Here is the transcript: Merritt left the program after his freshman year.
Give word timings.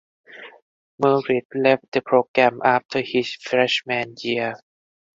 Merritt 0.99 1.45
left 1.53 1.91
the 1.91 2.01
program 2.01 2.59
after 2.65 3.01
his 3.01 3.35
freshman 3.35 4.15
year. 4.17 4.59